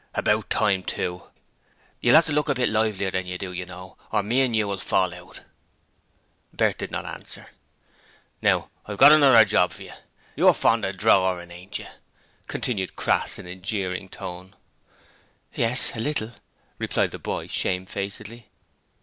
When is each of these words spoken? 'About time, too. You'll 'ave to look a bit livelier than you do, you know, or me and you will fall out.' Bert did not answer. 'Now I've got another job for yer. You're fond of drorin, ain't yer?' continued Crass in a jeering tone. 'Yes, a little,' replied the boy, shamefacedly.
'About 0.15 0.49
time, 0.49 0.81
too. 0.81 1.29
You'll 1.99 2.15
'ave 2.15 2.25
to 2.25 2.33
look 2.33 2.49
a 2.49 2.55
bit 2.55 2.69
livelier 2.69 3.11
than 3.11 3.27
you 3.27 3.37
do, 3.37 3.51
you 3.53 3.65
know, 3.65 3.99
or 4.11 4.23
me 4.23 4.41
and 4.41 4.55
you 4.55 4.67
will 4.67 4.79
fall 4.79 5.13
out.' 5.13 5.41
Bert 6.51 6.79
did 6.79 6.89
not 6.89 7.05
answer. 7.05 7.51
'Now 8.41 8.71
I've 8.87 8.97
got 8.97 9.11
another 9.11 9.45
job 9.45 9.73
for 9.73 9.83
yer. 9.83 9.93
You're 10.35 10.55
fond 10.55 10.85
of 10.85 10.97
drorin, 10.97 11.51
ain't 11.51 11.77
yer?' 11.77 11.97
continued 12.47 12.95
Crass 12.95 13.37
in 13.37 13.45
a 13.45 13.53
jeering 13.53 14.09
tone. 14.09 14.55
'Yes, 15.53 15.95
a 15.95 15.99
little,' 15.99 16.33
replied 16.79 17.11
the 17.11 17.19
boy, 17.19 17.45
shamefacedly. 17.45 18.49